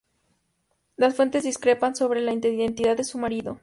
[0.95, 3.59] Las fuentes discrepan sobre la identidad de su marido.